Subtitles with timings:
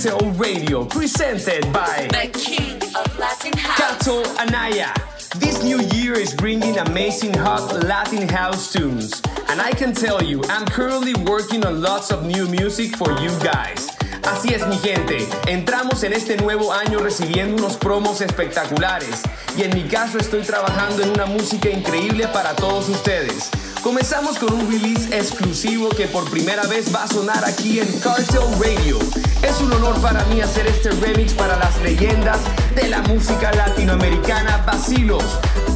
[0.00, 3.98] Radio, presented by The King of Latin House.
[3.98, 4.94] Cato Anaya.
[5.36, 9.20] This new year is bringing amazing hot Latin house tunes.
[9.50, 13.28] And I can tell you, I'm currently working on lots of new music for you
[13.40, 13.90] guys.
[14.22, 19.22] Así es mi gente, entramos en este nuevo año recibiendo unos promos espectaculares
[19.56, 23.50] y en mi caso estoy trabajando en una música increíble para todos ustedes.
[23.82, 28.42] Comenzamos con un release exclusivo que por primera vez va a sonar aquí en Cartel
[28.60, 28.98] Radio.
[29.42, 32.38] Es un honor para mí hacer este remix para las leyendas
[32.74, 35.24] de la música latinoamericana Basilos.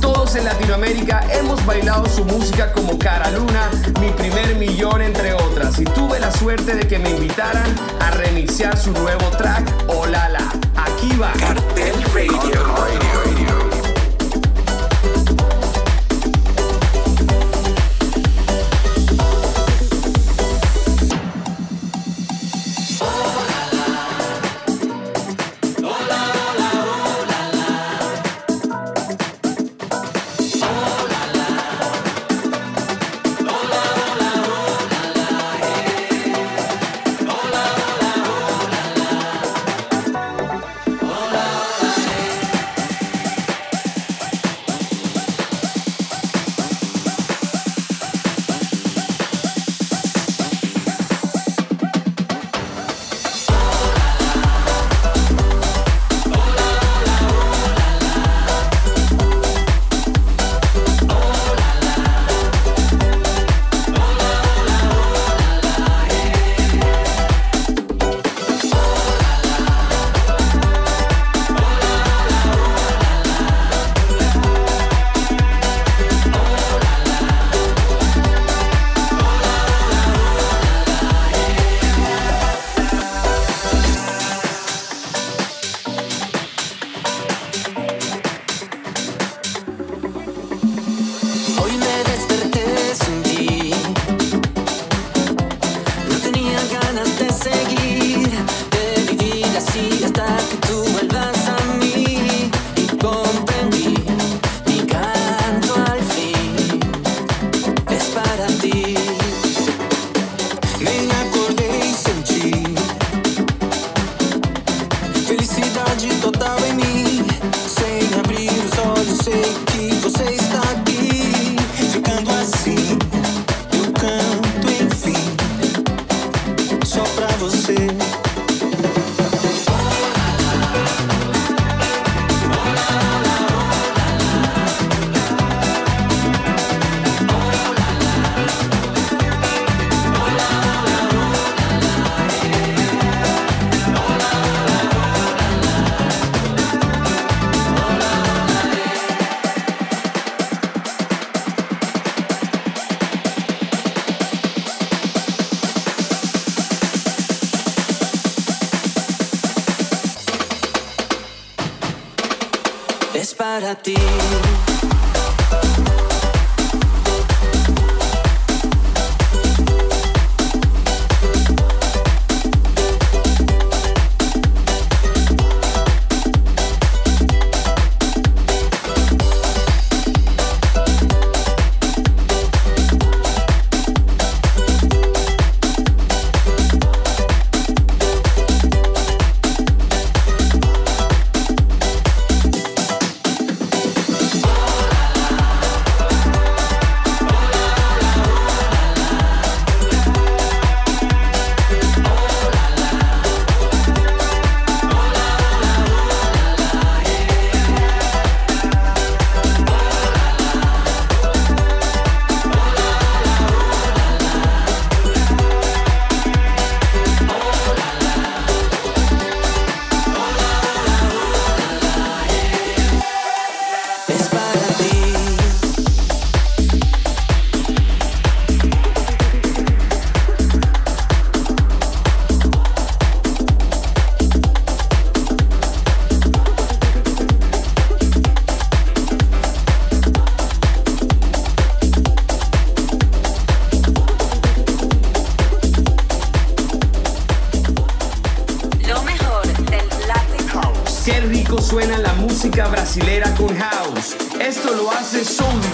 [0.02, 5.78] Todos en Latinoamérica hemos bailado su música como Cara Luna, Mi Primer Millón, entre otras.
[5.80, 10.52] Y tuve la suerte de que me invitaran a remixear su nuevo track, Olala.
[10.76, 11.32] Aquí va.
[11.32, 12.62] Cartel Radio.
[12.76, 13.33] Hoy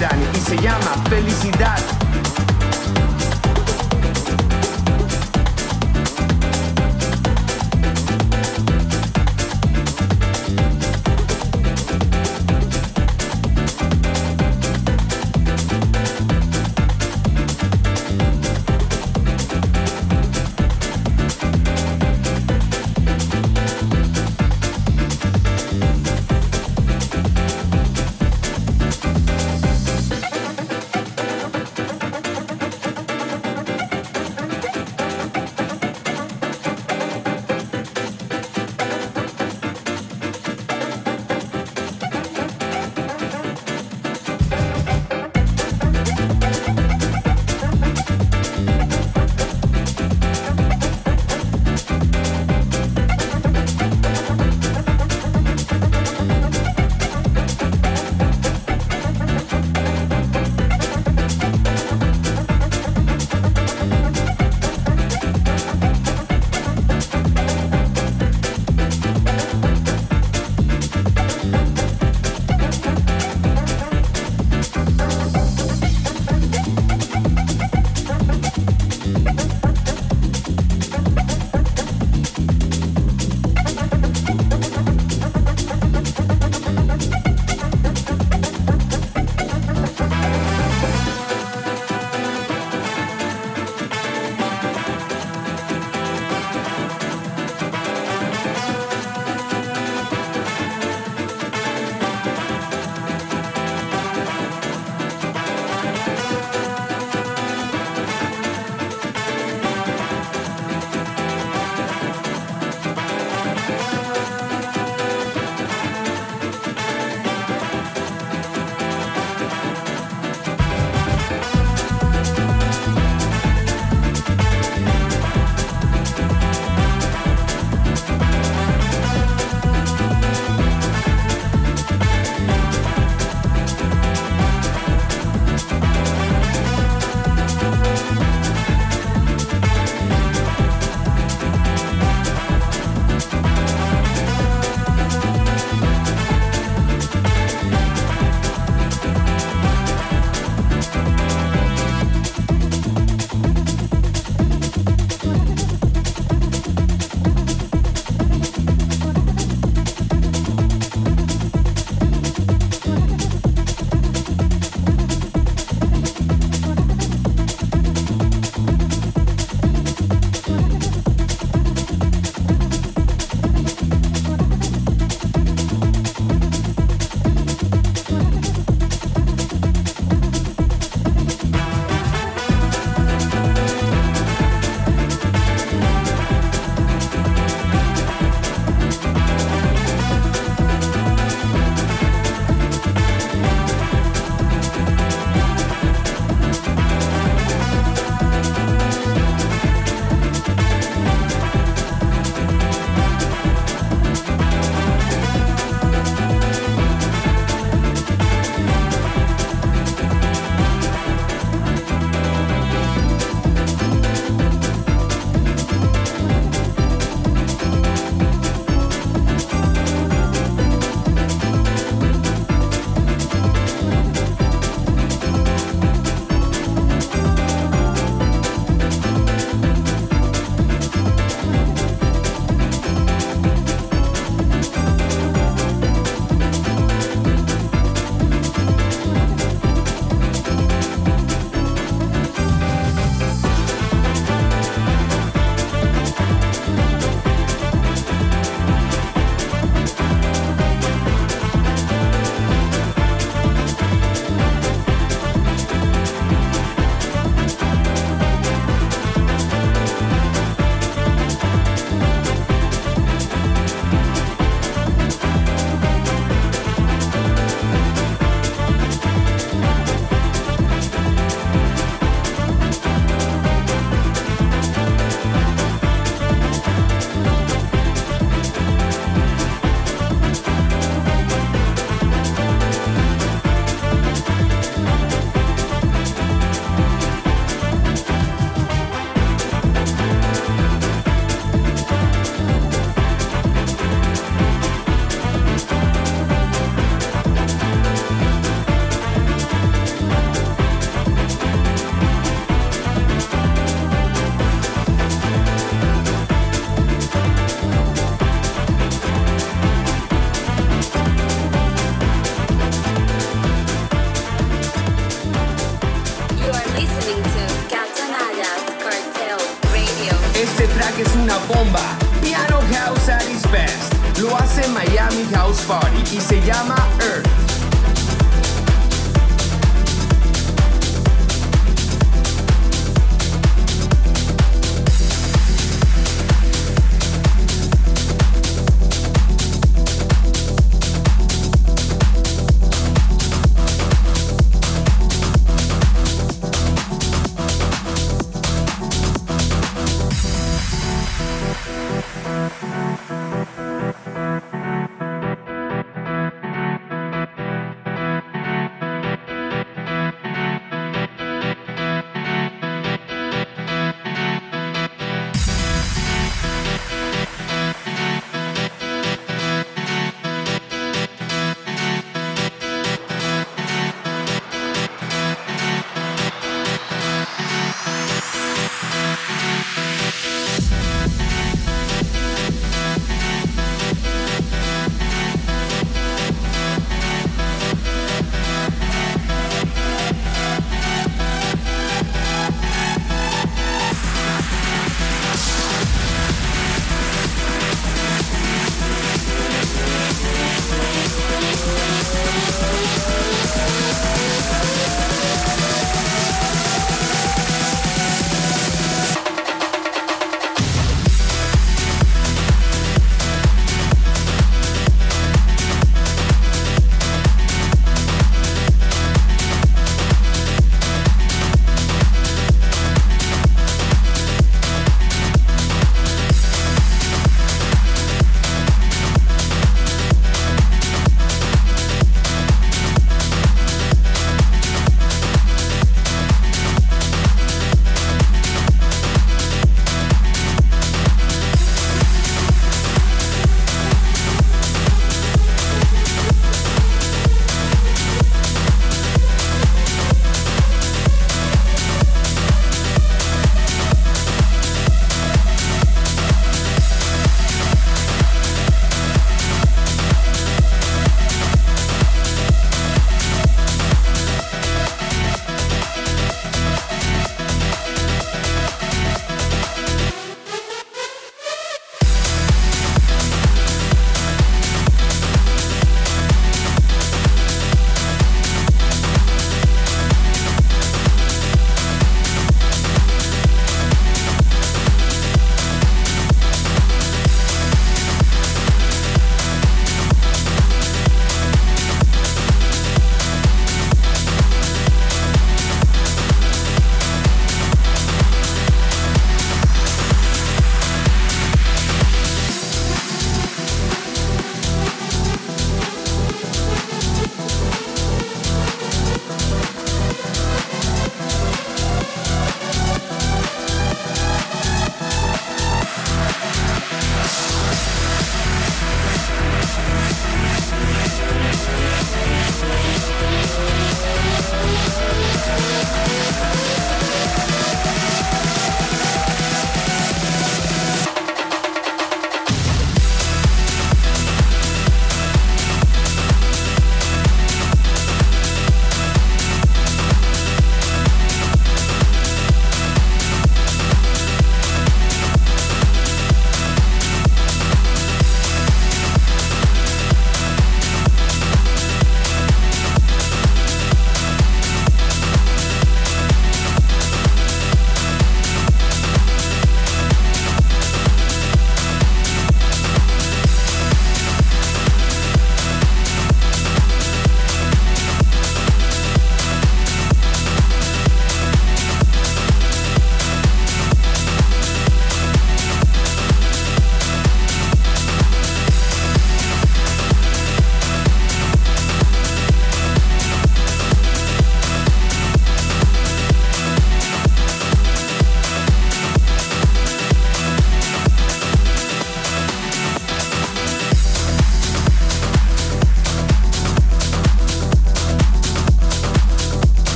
[0.00, 1.76] y se llama Felicidad.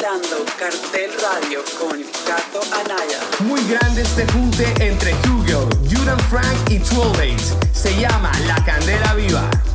[0.00, 3.20] presentando Cartel Radio con Cato Anaya.
[3.40, 7.40] Muy grande este junte entre Hugo, Juran Frank y Trollbait.
[7.74, 9.69] Se llama La Candela Viva.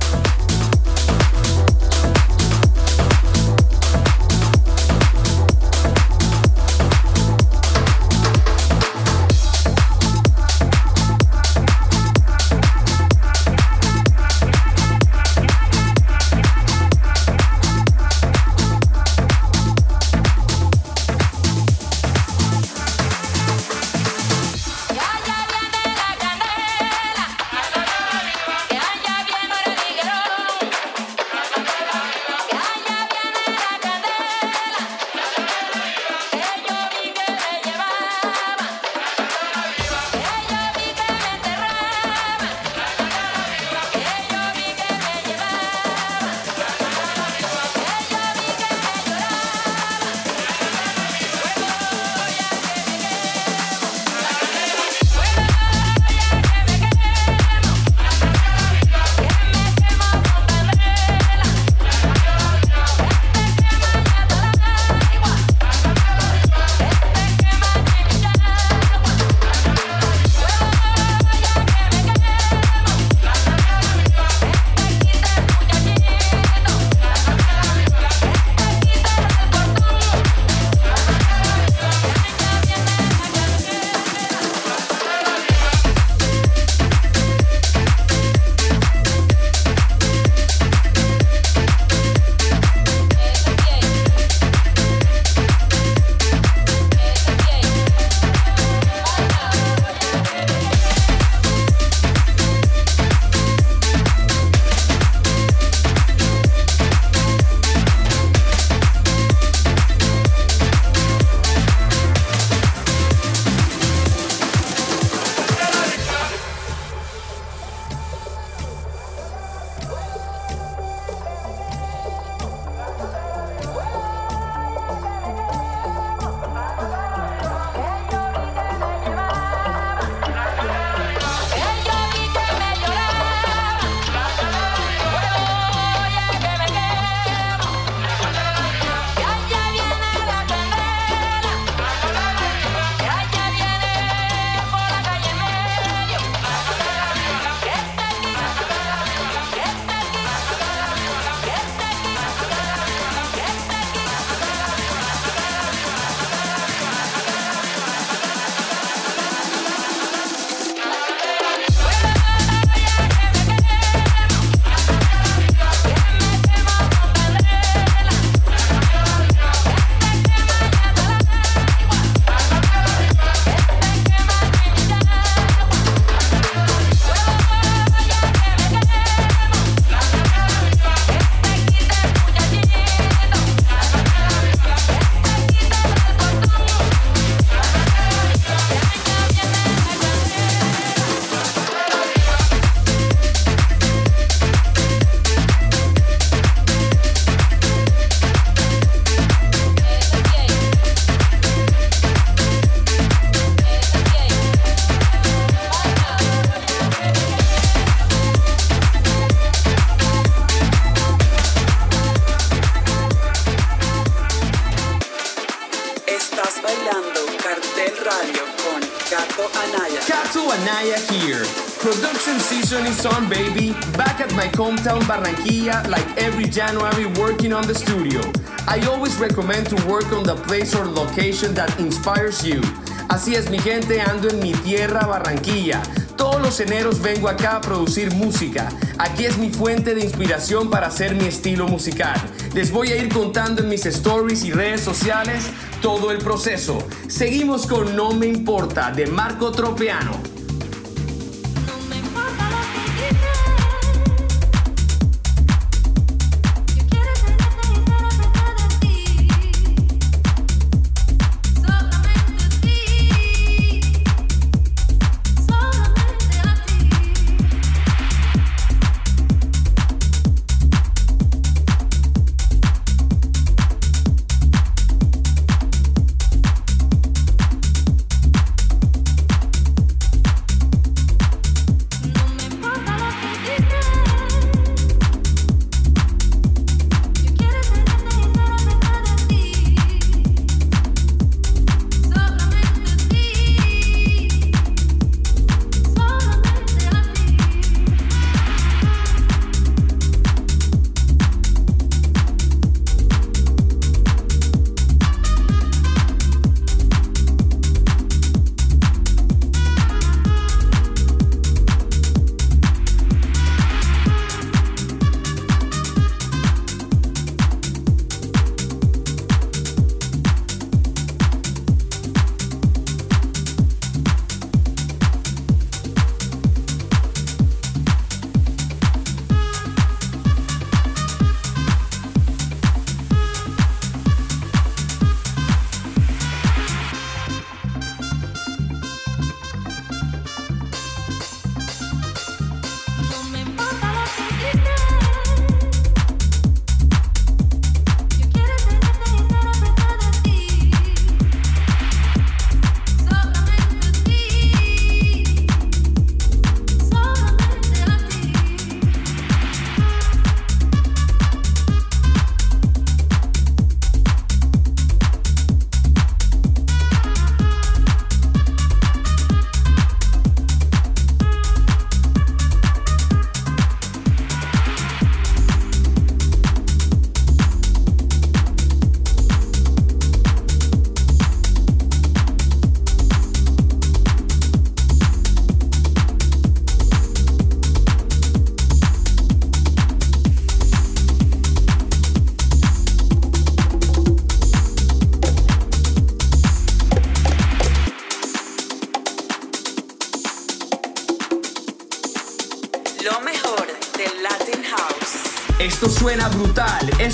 [224.66, 228.22] Hometown Barranquilla like every January working on the studio.
[228.68, 232.62] I always recommend to work on the place or location that inspires you.
[233.10, 235.82] Así es mi gente, ando en mi tierra Barranquilla.
[236.18, 238.68] Todos los eneros vengo acá a producir música.
[238.98, 242.16] Aquí es mi fuente de inspiración para hacer mi estilo musical.
[242.54, 245.52] Les voy a ir contando en mis stories y redes sociales
[245.86, 246.80] todo el proceso.
[247.08, 250.35] Seguimos con No Me Importa de Marco Tropeano.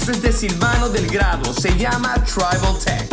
[0.01, 1.53] Esto es de Silvano Delgrado.
[1.53, 3.10] Se llama Tribal Tech.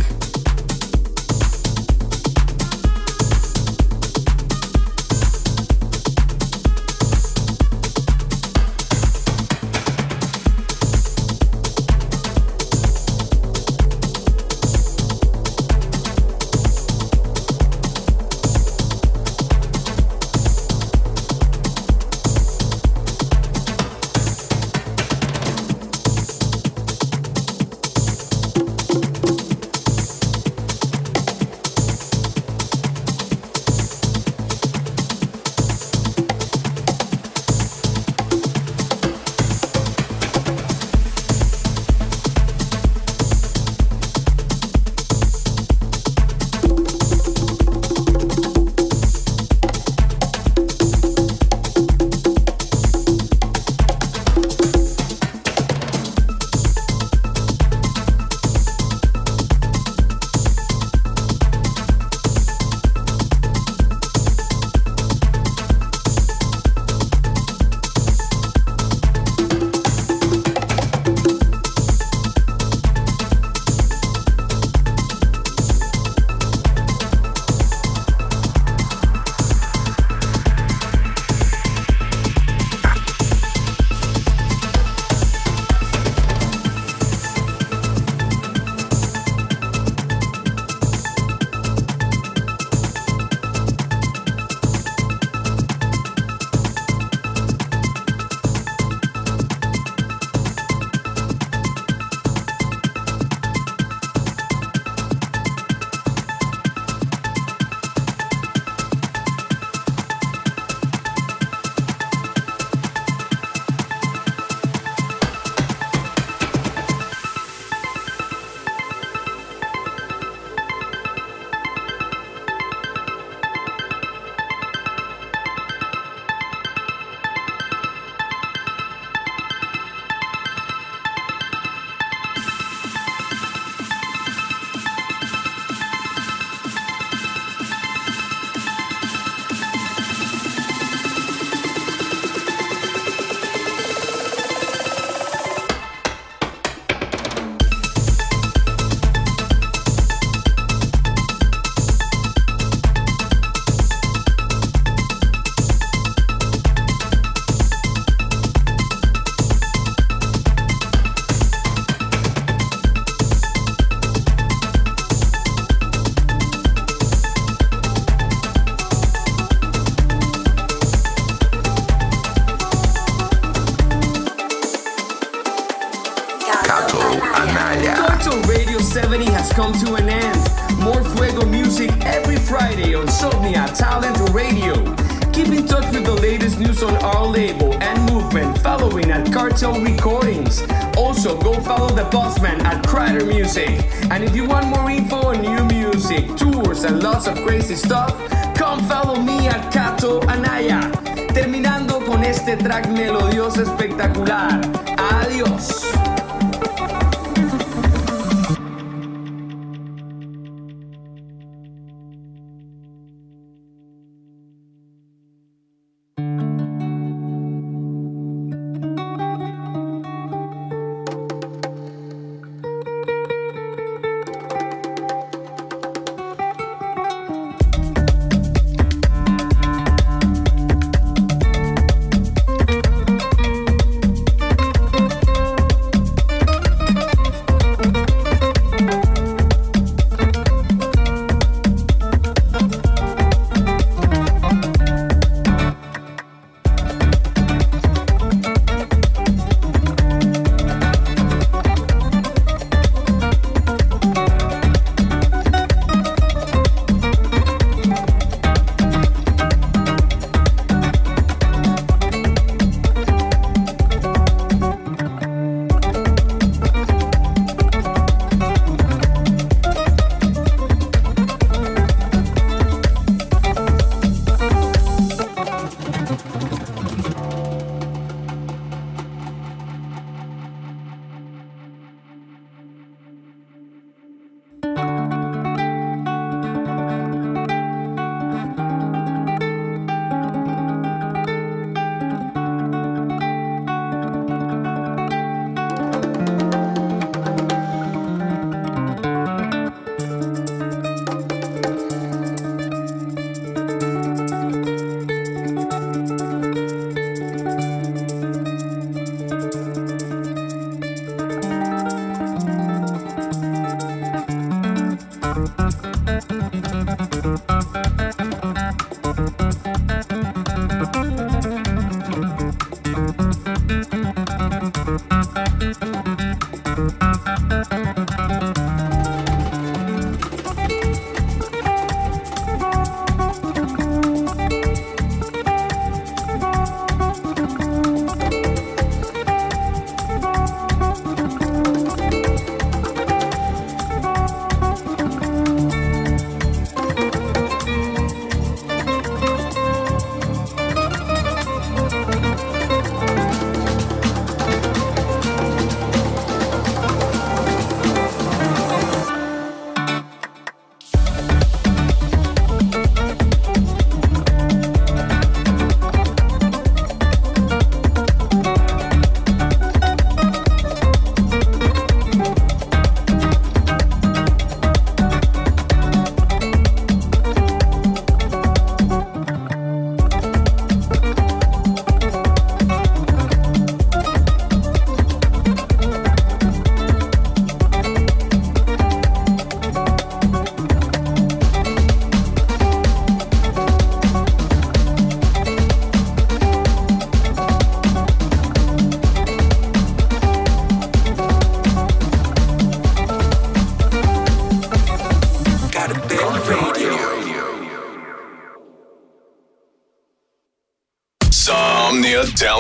[197.03, 198.15] lots of crazy stuff.
[198.57, 200.91] Come follow me at Kato Anaya.
[201.33, 204.61] Terminando con este track melodioso espectacular.
[204.97, 205.88] Adiós.